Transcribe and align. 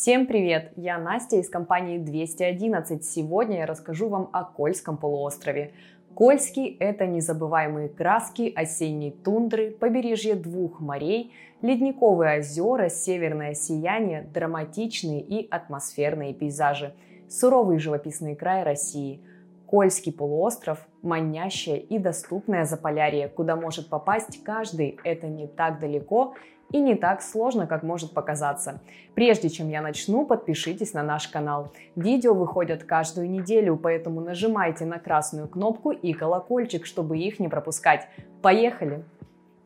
Всем 0.00 0.26
привет! 0.26 0.72
Я 0.76 0.96
Настя 0.96 1.36
из 1.36 1.50
компании 1.50 1.98
211. 1.98 3.04
Сегодня 3.04 3.58
я 3.58 3.66
расскажу 3.66 4.08
вам 4.08 4.30
о 4.32 4.44
Кольском 4.44 4.96
полуострове. 4.96 5.74
Кольский– 6.14 6.74
это 6.80 7.06
незабываемые 7.06 7.90
краски 7.90 8.50
осенней 8.56 9.10
тундры, 9.10 9.70
побережье 9.72 10.36
двух 10.36 10.80
морей, 10.80 11.34
ледниковые 11.60 12.38
озера, 12.38 12.88
северное 12.88 13.52
сияние, 13.52 14.22
драматичные 14.22 15.20
и 15.20 15.46
атмосферные 15.50 16.32
пейзажи, 16.32 16.94
суровый 17.28 17.78
живописный 17.78 18.34
край 18.34 18.62
России. 18.62 19.20
Кольский 19.66 20.14
полуостров– 20.14 20.78
манящее 21.02 21.78
и 21.78 21.98
доступное 21.98 22.64
заполярье, 22.64 23.28
куда 23.28 23.54
может 23.54 23.90
попасть 23.90 24.42
каждый. 24.44 24.98
Это 25.04 25.26
не 25.26 25.46
так 25.46 25.78
далеко 25.78 26.36
и 26.72 26.80
не 26.80 26.94
так 26.94 27.22
сложно, 27.22 27.66
как 27.66 27.82
может 27.82 28.12
показаться. 28.12 28.80
Прежде 29.14 29.48
чем 29.48 29.68
я 29.68 29.82
начну, 29.82 30.26
подпишитесь 30.26 30.94
на 30.94 31.02
наш 31.02 31.28
канал. 31.28 31.72
Видео 31.96 32.34
выходят 32.34 32.84
каждую 32.84 33.30
неделю, 33.30 33.76
поэтому 33.76 34.20
нажимайте 34.20 34.84
на 34.84 34.98
красную 34.98 35.48
кнопку 35.48 35.90
и 35.90 36.12
колокольчик, 36.12 36.86
чтобы 36.86 37.18
их 37.18 37.40
не 37.40 37.48
пропускать. 37.48 38.08
Поехали! 38.42 39.04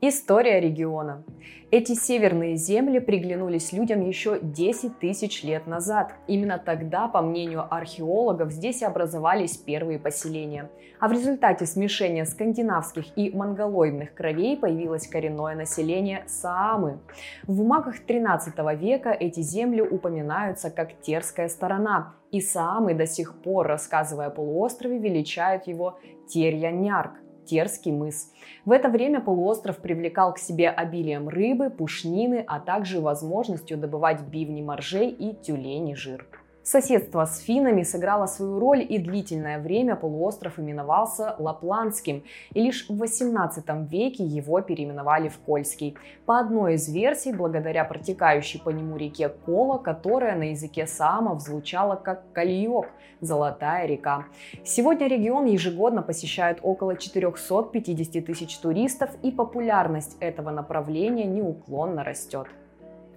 История 0.06 0.60
региона. 0.60 1.24
Эти 1.70 1.94
северные 1.94 2.56
земли 2.56 2.98
приглянулись 2.98 3.72
людям 3.72 4.06
еще 4.06 4.38
10 4.38 4.98
тысяч 4.98 5.42
лет 5.42 5.66
назад. 5.66 6.12
Именно 6.26 6.58
тогда, 6.58 7.08
по 7.08 7.22
мнению 7.22 7.64
археологов, 7.74 8.52
здесь 8.52 8.82
образовались 8.82 9.56
первые 9.56 9.98
поселения. 9.98 10.68
А 11.00 11.08
в 11.08 11.12
результате 11.12 11.64
смешения 11.64 12.26
скандинавских 12.26 13.16
и 13.16 13.34
монголоидных 13.34 14.12
кровей 14.12 14.58
появилось 14.58 15.08
коренное 15.08 15.56
население 15.56 16.24
Саамы. 16.26 16.98
В 17.44 17.56
бумагах 17.56 18.00
13 18.00 18.58
века 18.78 19.08
эти 19.08 19.40
земли 19.40 19.80
упоминаются 19.80 20.70
как 20.70 21.00
Терская 21.00 21.48
сторона, 21.48 22.12
и 22.30 22.42
Саамы 22.42 22.92
до 22.92 23.06
сих 23.06 23.40
пор, 23.40 23.68
рассказывая 23.68 24.26
о 24.26 24.30
полуострове, 24.30 24.98
величают 24.98 25.66
его 25.66 25.98
Терья-Нярк. 26.28 27.23
Терский 27.44 27.92
мыс. 27.92 28.30
В 28.64 28.72
это 28.72 28.88
время 28.88 29.20
полуостров 29.20 29.78
привлекал 29.78 30.34
к 30.34 30.38
себе 30.38 30.68
обилием 30.70 31.28
рыбы, 31.28 31.70
пушнины, 31.70 32.44
а 32.46 32.60
также 32.60 33.00
возможностью 33.00 33.76
добывать 33.76 34.22
бивни 34.22 34.62
моржей 34.62 35.10
и 35.10 35.34
тюлени 35.34 35.94
жир. 35.94 36.26
Соседство 36.64 37.26
с 37.26 37.40
финами 37.40 37.82
сыграло 37.82 38.24
свою 38.24 38.58
роль, 38.58 38.86
и 38.88 38.96
длительное 38.96 39.58
время 39.58 39.96
полуостров 39.96 40.58
именовался 40.58 41.36
Лапландским, 41.38 42.24
и 42.54 42.62
лишь 42.62 42.88
в 42.88 43.02
XVIII 43.02 43.86
веке 43.86 44.24
его 44.24 44.62
переименовали 44.62 45.28
в 45.28 45.38
Кольский. 45.40 45.94
По 46.24 46.38
одной 46.38 46.76
из 46.76 46.88
версий, 46.88 47.34
благодаря 47.34 47.84
протекающей 47.84 48.58
по 48.58 48.70
нему 48.70 48.96
реке 48.96 49.28
Кола, 49.28 49.76
которая 49.76 50.36
на 50.36 50.52
языке 50.52 50.86
самов 50.86 51.42
звучала 51.42 51.96
как 51.96 52.32
Кальёк– 52.32 52.86
«Золотая 53.20 53.86
река». 53.86 54.24
Сегодня 54.64 55.06
регион 55.06 55.44
ежегодно 55.44 56.00
посещают 56.00 56.60
около 56.62 56.96
450 56.96 58.24
тысяч 58.24 58.56
туристов, 58.56 59.10
и 59.22 59.30
популярность 59.30 60.16
этого 60.18 60.48
направления 60.48 61.26
неуклонно 61.26 62.04
растет. 62.04 62.46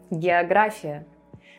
География 0.09 1.06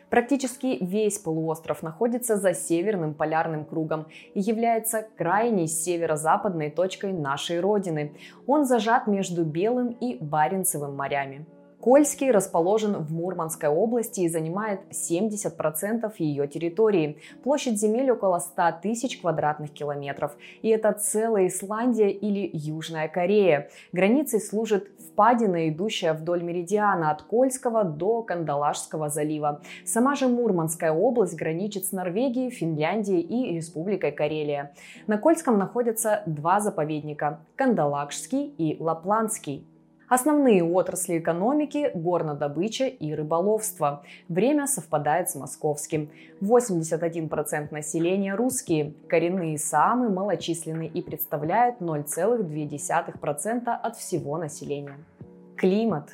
Практически 0.09 0.77
весь 0.81 1.19
полуостров 1.19 1.83
находится 1.83 2.35
за 2.37 2.53
северным 2.53 3.13
полярным 3.13 3.63
кругом 3.63 4.07
и 4.33 4.39
является 4.39 5.07
крайней 5.17 5.67
северо-западной 5.67 6.71
точкой 6.71 7.13
нашей 7.13 7.59
Родины. 7.59 8.15
Он 8.47 8.65
зажат 8.65 9.07
между 9.07 9.45
Белым 9.45 9.89
и 9.89 10.17
Баренцевым 10.19 10.95
морями. 10.95 11.45
Кольский 11.81 12.31
расположен 12.31 12.97
в 12.97 13.13
Мурманской 13.13 13.69
области 13.69 14.21
и 14.21 14.29
занимает 14.29 14.81
70% 14.91 16.11
ее 16.17 16.47
территории. 16.47 17.17
Площадь 17.43 17.79
земель 17.79 18.11
около 18.11 18.39
100 18.39 18.79
тысяч 18.81 19.19
квадратных 19.21 19.71
километров. 19.71 20.35
И 20.61 20.69
это 20.69 20.91
целая 20.91 21.47
Исландия 21.47 22.09
или 22.09 22.49
Южная 22.53 23.07
Корея. 23.07 23.69
Границей 23.93 24.41
служит 24.41 24.89
впадина, 24.99 25.69
идущая 25.69 26.13
вдоль 26.13 26.43
меридиана 26.43 27.11
от 27.11 27.21
Кольского 27.21 27.85
до 27.85 28.23
Кандалашского 28.23 29.09
залива. 29.09 29.61
Сама 29.85 30.15
же 30.15 30.27
Мурманская 30.27 30.91
область 30.91 31.35
граничит 31.35 31.85
с 31.85 31.91
Норвегией, 31.93 32.49
Финляндией 32.49 33.21
и 33.21 33.55
Республикой 33.55 34.11
Карелия. 34.11 34.73
На 35.07 35.17
Кольском 35.17 35.57
находятся 35.57 36.23
два 36.25 36.59
заповедника– 36.59 37.39
Кандалакшский 37.55 38.53
и 38.57 38.77
Лапландский. 38.79 39.65
Основные 40.09 40.63
отрасли 40.63 41.19
экономики– 41.19 41.91
горнодобыча 41.93 42.87
и 42.87 43.13
рыболовство. 43.13 44.01
Время 44.27 44.65
совпадает 44.65 45.29
с 45.29 45.35
московским. 45.35 46.09
81% 46.41 47.71
населения 47.71 48.33
русские. 48.33 48.95
Коренные 49.07 49.59
самы 49.59 50.09
малочисленны 50.09 50.87
и 50.87 51.03
представляют 51.03 51.79
0,2% 51.79 53.67
от 53.67 53.95
всего 53.97 54.37
населения. 54.39 54.97
Климат. 55.55 56.09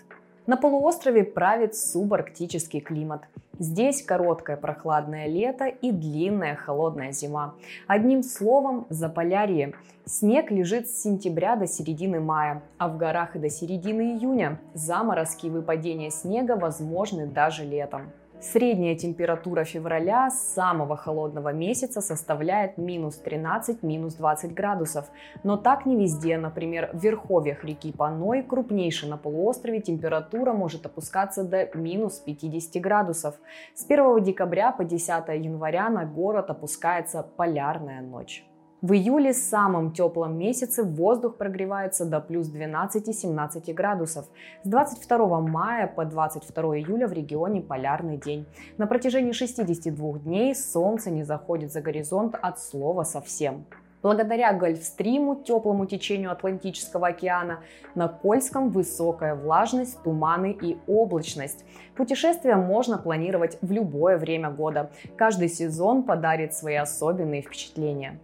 На 0.47 0.57
полуострове 0.57 1.23
правит 1.23 1.75
субарктический 1.75 2.79
климат. 2.79 3.23
Здесь 3.57 4.03
короткое 4.03 4.57
прохладное 4.57 5.25
лето 5.27 5.65
и 5.65 5.91
длинная 5.91 6.55
холодная 6.55 7.11
зима. 7.13 7.55
Одним 7.87 8.21
словом, 8.21 8.85
заполярье. 8.89 9.73
Снег 10.05 10.51
лежит 10.51 10.87
с 10.87 11.01
сентября 11.01 11.55
до 11.55 11.65
середины 11.65 12.19
мая, 12.19 12.61
а 12.77 12.89
в 12.89 12.97
горах 12.97 13.35
и 13.35 13.39
до 13.39 13.49
середины 13.49 14.17
июня 14.17 14.59
заморозки 14.75 15.47
и 15.47 15.49
выпадения 15.49 16.11
снега 16.11 16.55
возможны 16.57 17.25
даже 17.25 17.63
летом. 17.63 18.11
Средняя 18.51 18.95
температура 18.95 19.63
февраля 19.63 20.29
самого 20.29 20.95
холодного 20.95 21.51
месяца 21.51 21.99
составляет 21.99 22.77
минус 22.77 23.15
13, 23.15 23.81
минус 23.81 24.13
20 24.13 24.53
градусов. 24.53 25.05
Но 25.43 25.57
так 25.57 25.87
не 25.87 25.95
везде. 25.95 26.37
Например, 26.37 26.91
в 26.93 26.99
верховьях 27.01 27.63
реки 27.63 27.91
Паной, 27.91 28.43
крупнейшей 28.43 29.09
на 29.09 29.17
полуострове, 29.17 29.81
температура 29.81 30.53
может 30.53 30.85
опускаться 30.85 31.43
до 31.43 31.67
минус 31.73 32.19
50 32.19 32.79
градусов. 32.81 33.33
С 33.73 33.83
1 33.83 34.23
декабря 34.23 34.71
по 34.71 34.83
10 34.83 35.09
января 35.43 35.89
на 35.89 36.05
город 36.05 36.51
опускается 36.51 37.23
полярная 37.23 38.01
ночь. 38.01 38.45
В 38.85 38.93
июле, 38.93 39.33
самом 39.33 39.93
теплом 39.93 40.37
месяце, 40.37 40.83
воздух 40.83 41.37
прогревается 41.37 42.05
до 42.05 42.19
плюс 42.19 42.53
12-17 42.53 43.73
градусов. 43.73 44.27
С 44.63 44.69
22 44.69 45.39
мая 45.39 45.87
по 45.87 46.05
22 46.05 46.77
июля 46.77 47.07
в 47.07 47.11
регионе 47.11 47.61
полярный 47.61 48.17
день. 48.17 48.45
На 48.77 48.85
протяжении 48.85 49.31
62 49.31 50.19
дней 50.19 50.53
солнце 50.53 51.09
не 51.09 51.23
заходит 51.23 51.73
за 51.73 51.81
горизонт 51.81 52.35
от 52.39 52.59
слова 52.59 53.01
совсем. 53.01 53.65
Благодаря 54.03 54.53
Гольфстриму, 54.53 55.41
теплому 55.43 55.87
течению 55.87 56.31
Атлантического 56.31 57.07
океана, 57.07 57.61
на 57.95 58.07
Кольском 58.07 58.69
высокая 58.69 59.33
влажность, 59.33 59.99
туманы 60.03 60.55
и 60.61 60.77
облачность. 60.85 61.65
Путешествие 61.95 62.55
можно 62.55 62.99
планировать 62.99 63.57
в 63.63 63.71
любое 63.71 64.19
время 64.19 64.51
года. 64.51 64.91
Каждый 65.17 65.49
сезон 65.49 66.03
подарит 66.03 66.53
свои 66.53 66.75
особенные 66.75 67.41
впечатления. 67.41 68.19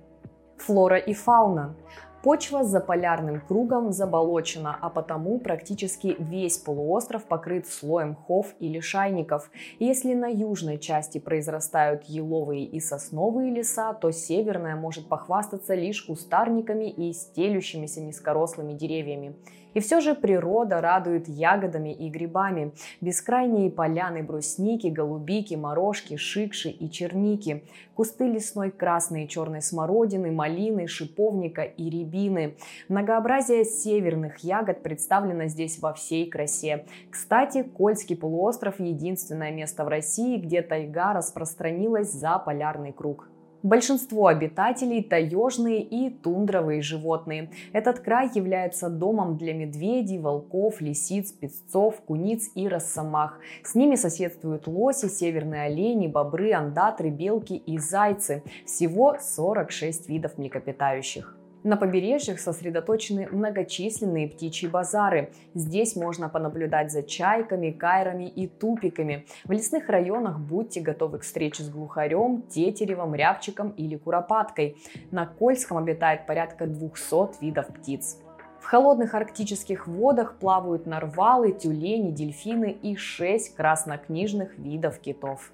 Флора 0.66 0.98
и 0.98 1.14
фауна. 1.14 1.76
Почва 2.24 2.64
за 2.64 2.82
полярным 2.82 3.42
кругом 3.42 3.92
заболочена, 3.92 4.78
а 4.80 4.92
потому 4.92 5.40
практически 5.40 6.16
весь 6.20 6.60
полуостров 6.60 7.24
покрыт 7.24 7.68
слоем 7.68 8.14
хов 8.14 8.54
и 8.60 8.68
лишайников. 8.68 9.50
Если 9.80 10.14
на 10.14 10.28
южной 10.28 10.78
части 10.78 11.18
произрастают 11.18 12.04
еловые 12.04 12.66
и 12.66 12.80
сосновые 12.80 13.52
леса, 13.52 13.94
то 13.94 14.12
северная 14.12 14.76
может 14.76 15.08
похвастаться 15.08 15.74
лишь 15.74 16.04
кустарниками 16.04 16.92
и 16.92 17.12
стелющимися 17.12 18.02
низкорослыми 18.02 18.74
деревьями. 18.74 19.36
И 19.74 19.80
все 19.80 20.02
же 20.02 20.16
природа 20.16 20.82
радует 20.82 21.28
ягодами 21.28 21.94
и 21.94 22.10
грибами. 22.10 22.74
Бескрайние 23.00 23.72
поляны 23.72 24.24
брусники, 24.24 24.88
голубики, 24.88 25.56
морожки, 25.56 26.18
шикши 26.18 26.70
и 26.70 26.90
черники. 26.90 27.64
Кусты 27.96 28.28
лесной 28.28 28.72
красной 28.72 29.26
и 29.26 29.28
черной 29.28 29.62
смородины, 29.62 30.32
малины, 30.32 30.88
шиповника 30.88 31.64
и 31.64 31.90
рябины. 31.90 32.56
Многообразие 32.90 33.64
северных 33.66 34.40
ягод 34.40 34.84
представлено 34.84 35.48
здесь 35.48 35.80
во 35.80 35.94
всей 35.94 36.30
красе. 36.30 36.86
Кстати, 37.10 37.64
Кольский 37.64 38.16
полуостров– 38.16 38.76
единственное 38.80 39.52
место 39.52 39.86
в 39.86 39.88
России, 39.88 40.38
где 40.38 40.62
тайга 40.62 41.14
распространилась 41.14 42.12
за 42.12 42.40
полярный 42.40 42.92
круг. 42.92 43.30
Большинство 43.64 44.26
обитателей– 44.26 45.04
таежные 45.10 45.82
и 45.84 46.10
тундровые 46.10 46.82
животные. 46.82 47.52
Этот 47.74 48.00
край 48.00 48.32
является 48.34 48.90
домом 48.90 49.38
для 49.38 49.54
медведей, 49.54 50.18
волков, 50.18 50.82
лисиц, 50.82 51.32
песцов, 51.32 52.02
куниц 52.02 52.50
и 52.56 52.68
росомах. 52.68 53.40
С 53.64 53.76
ними 53.76 53.96
соседствуют 53.96 54.66
лоси, 54.66 55.10
северные 55.10 55.64
олени, 55.64 56.08
бобры, 56.08 56.54
андатры, 56.54 57.10
белки 57.10 57.56
и 57.56 57.78
зайцы. 57.78 58.44
Всего 58.66 59.18
46 59.20 60.10
видов 60.10 60.40
млекопитающих. 60.40 61.38
На 61.64 61.78
побережьях 61.78 62.40
сосредоточены 62.40 63.28
многочисленные 63.32 64.28
птичьи 64.28 64.68
базары. 64.68 65.32
Здесь 65.54 65.96
можно 65.96 66.28
понаблюдать 66.28 66.92
за 66.92 67.04
чайками, 67.04 67.70
кайрами 67.70 68.28
и 68.28 68.48
тупиками. 68.48 69.28
В 69.44 69.52
лесных 69.52 69.88
районах 69.88 70.40
будьте 70.40 70.82
готовы 70.82 71.20
к 71.20 71.22
встрече 71.22 71.62
с 71.62 71.70
глухарем, 71.70 72.42
тетеревом, 72.50 73.14
рябчиком 73.14 73.70
или 73.72 73.96
куропаткой. 73.96 74.78
На 75.12 75.28
Кольском 75.28 75.78
обитает 75.78 76.26
порядка 76.26 76.66
200 76.66 77.44
видов 77.44 77.68
птиц. 77.68 78.18
В 78.60 78.66
холодных 78.66 79.14
арктических 79.14 79.88
водах 79.88 80.38
плавают 80.40 80.88
нарвалы, 80.88 81.52
тюлени, 81.52 82.12
дельфины 82.12 82.72
и 82.72 82.96
6 82.96 83.56
краснокнижных 83.56 84.58
видов 84.58 85.00
китов. 85.00 85.52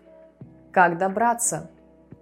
Как 0.71 0.97
добраться? 0.97 1.69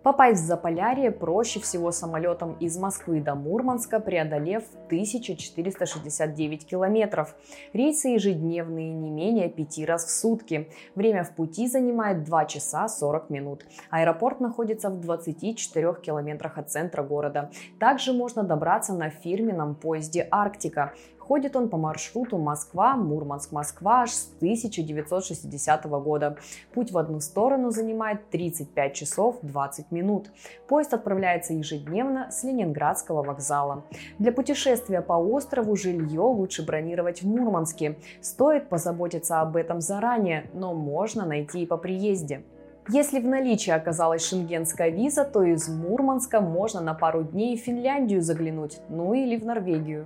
Попасть 0.06 0.44
в 0.44 0.46
Заполярье 0.46 1.10
проще 1.10 1.60
всего 1.60 1.90
самолетом 1.90 2.56
из 2.60 2.78
Москвы 2.78 3.22
до 3.22 3.34
Мурманска, 3.34 4.00
преодолев 4.00 4.64
1469 4.86 6.68
километров. 6.68 7.36
Рейсы 7.74 8.10
ежедневные, 8.10 8.94
не 8.94 9.10
менее 9.10 9.50
пяти 9.50 9.84
раз 9.84 10.06
в 10.06 10.12
сутки. 10.12 10.70
Время 10.94 11.24
в 11.24 11.32
пути 11.32 11.68
занимает 11.68 12.24
2 12.24 12.46
часа 12.46 12.88
40 12.88 13.32
минут. 13.32 13.66
Аэропорт 13.90 14.42
находится 14.42 14.92
в 14.92 15.00
24 15.02 15.96
километрах 15.96 16.60
от 16.60 16.70
центра 16.70 17.02
города. 17.02 17.50
Также 17.80 18.14
можно 18.14 18.44
добраться 18.44 18.94
на 18.94 19.10
фирменном 19.10 19.74
поезде 19.74 20.28
«Арктика». 20.30 20.94
Ходит 21.28 21.56
он 21.56 21.70
по 21.70 21.78
маршруту 21.78 22.38
Москва-Мурманск-Москва 22.38 24.02
аж 24.02 24.12
с 24.12 24.30
1960 24.38 25.86
года. 25.86 26.38
Путь 26.74 26.92
в 26.92 26.98
одну 27.00 27.20
сторону 27.20 27.72
занимает 27.72 28.30
35 28.30 28.94
часов 28.94 29.38
20 29.42 29.90
минут. 29.92 30.30
Поезд 30.68 30.94
отправляется 30.94 31.54
ежедневно 31.54 32.30
с 32.30 32.44
Ленинградского 32.44 33.24
вокзала. 33.24 33.84
Для 34.20 34.32
путешествия 34.32 35.02
по 35.02 35.14
острову 35.14 35.76
жилье 35.76 36.22
лучше 36.22 36.64
бронировать 36.64 37.24
в 37.24 37.28
Мурманске. 37.28 37.98
Стоит 38.22 38.70
позаботиться 38.70 39.42
об 39.42 39.56
этом 39.56 39.82
заранее, 39.82 40.52
но 40.54 40.76
можно 40.76 41.26
найти 41.26 41.64
и 41.64 41.66
по 41.66 41.78
приезде. 41.78 42.44
Если 42.88 43.20
в 43.20 43.26
наличии 43.26 43.72
оказалась 43.72 44.24
шенгенская 44.24 44.90
виза, 44.90 45.26
то 45.26 45.42
из 45.42 45.68
Мурманска 45.68 46.40
можно 46.40 46.82
на 46.82 46.94
пару 46.94 47.24
дней 47.24 47.58
в 47.58 47.62
Финляндию 47.62 48.22
заглянуть, 48.22 48.80
ну 48.90 49.16
или 49.16 49.38
в 49.38 49.46
Норвегию. 49.46 50.06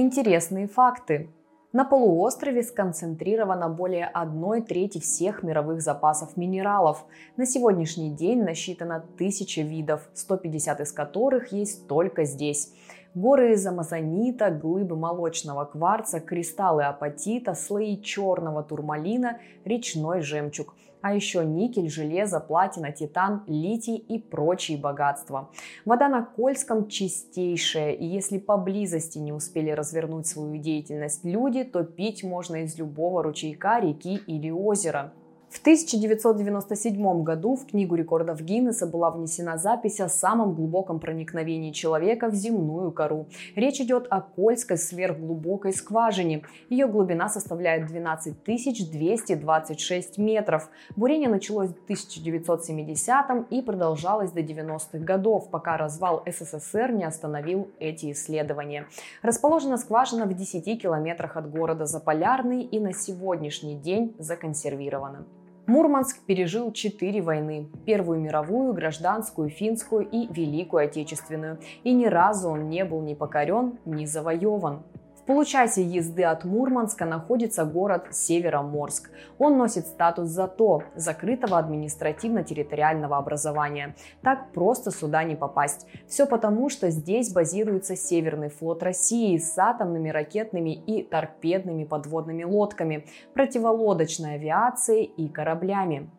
Интересные 0.00 0.66
факты. 0.66 1.28
На 1.74 1.84
полуострове 1.84 2.62
сконцентрировано 2.62 3.68
более 3.68 4.06
одной 4.06 4.62
трети 4.62 4.98
всех 4.98 5.42
мировых 5.42 5.82
запасов 5.82 6.38
минералов. 6.38 7.04
На 7.36 7.44
сегодняшний 7.44 8.10
день 8.10 8.42
насчитано 8.42 9.04
тысячи 9.18 9.60
видов, 9.60 10.08
150 10.14 10.80
из 10.80 10.92
которых 10.92 11.52
есть 11.52 11.86
только 11.86 12.24
здесь. 12.24 12.72
Горы 13.14 13.52
из 13.52 13.66
амазонита, 13.66 14.50
глыбы 14.50 14.96
молочного 14.96 15.66
кварца, 15.66 16.18
кристаллы 16.20 16.84
апатита, 16.84 17.52
слои 17.52 18.00
черного 18.00 18.62
турмалина, 18.62 19.38
речной 19.66 20.22
жемчуг– 20.22 20.74
а 21.02 21.14
еще 21.14 21.44
никель, 21.44 21.88
железо, 21.88 22.40
платина, 22.40 22.92
титан, 22.92 23.42
литий 23.46 23.96
и 23.96 24.18
прочие 24.18 24.78
богатства. 24.78 25.50
Вода 25.84 26.08
на 26.08 26.22
Кольском 26.22 26.88
чистейшая, 26.88 27.92
и 27.92 28.04
если 28.04 28.38
поблизости 28.38 29.18
не 29.18 29.32
успели 29.32 29.70
развернуть 29.70 30.26
свою 30.26 30.56
деятельность 30.56 31.24
люди, 31.24 31.64
то 31.64 31.84
пить 31.84 32.22
можно 32.24 32.64
из 32.64 32.78
любого 32.78 33.22
ручейка, 33.22 33.80
реки 33.80 34.16
или 34.26 34.50
озера. 34.50 35.12
В 35.50 35.58
1997 35.58 37.24
году 37.24 37.56
в 37.56 37.66
Книгу 37.66 37.96
рекордов 37.96 38.40
Гиннесса 38.40 38.86
была 38.86 39.10
внесена 39.10 39.58
запись 39.58 39.98
о 39.98 40.08
самом 40.08 40.54
глубоком 40.54 41.00
проникновении 41.00 41.72
человека 41.72 42.28
в 42.28 42.34
земную 42.34 42.92
кору. 42.92 43.26
Речь 43.56 43.80
идет 43.80 44.06
о 44.10 44.20
Кольской 44.20 44.78
сверхглубокой 44.78 45.72
скважине. 45.72 46.44
Ее 46.68 46.86
глубина 46.86 47.28
составляет 47.28 47.86
12 47.88 48.44
226 48.44 50.18
метров. 50.18 50.70
Бурение 50.94 51.28
началось 51.28 51.70
в 51.70 51.82
1970 51.82 53.50
и 53.50 53.60
продолжалось 53.60 54.30
до 54.30 54.40
90-х 54.42 54.98
годов, 54.98 55.50
пока 55.50 55.76
развал 55.76 56.22
СССР 56.26 56.92
не 56.92 57.04
остановил 57.04 57.68
эти 57.80 58.12
исследования. 58.12 58.86
Расположена 59.20 59.78
скважина 59.78 60.26
в 60.26 60.32
10 60.32 60.80
километрах 60.80 61.36
от 61.36 61.50
города 61.50 61.86
Заполярный 61.86 62.62
и 62.62 62.78
на 62.78 62.92
сегодняшний 62.92 63.74
день 63.74 64.14
законсервирована. 64.20 65.26
Мурманск 65.70 66.18
пережил 66.26 66.72
четыре 66.72 67.22
войны– 67.22 67.68
Первую 67.86 68.18
мировую, 68.18 68.72
гражданскую, 68.72 69.50
финскую 69.50 70.04
и 70.04 70.26
Великую 70.26 70.82
Отечественную. 70.82 71.60
И 71.84 71.92
ни 71.92 72.06
разу 72.06 72.48
он 72.48 72.68
не 72.68 72.84
был 72.84 73.02
ни 73.02 73.14
покорен, 73.14 73.78
ни 73.84 74.04
завоеван 74.04 74.82
получасе 75.30 75.84
езды 75.84 76.24
от 76.24 76.44
Мурманска 76.44 77.04
находится 77.04 77.64
город 77.64 78.08
Североморск. 78.10 79.12
Он 79.38 79.58
носит 79.58 79.86
статус 79.86 80.26
ЗАТО– 80.26 80.82
закрытого 80.96 81.56
административно-территориального 81.56 83.16
образования. 83.16 83.94
Так 84.22 84.50
просто 84.50 84.90
сюда 84.90 85.22
не 85.22 85.36
попасть. 85.36 85.86
Все 86.08 86.26
потому, 86.26 86.68
что 86.68 86.90
здесь 86.90 87.32
базируется 87.32 87.94
Северный 87.94 88.48
флот 88.48 88.82
России 88.82 89.38
с 89.38 89.56
атомными, 89.56 90.08
ракетными 90.08 90.74
и 90.74 91.04
торпедными 91.04 91.84
подводными 91.84 92.42
лодками, 92.42 93.06
противолодочной 93.32 94.34
авиацией 94.34 95.04
и 95.04 95.28
кораблями. 95.28 96.10